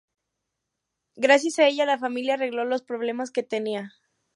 Gracias 1.15 1.59
a 1.59 1.67
ella 1.67 1.85
la 1.85 1.99
familia 1.99 2.33
arregló 2.33 2.65
los 2.65 2.81
problemas 2.81 3.29
que 3.29 3.43
tenía. 3.43 3.93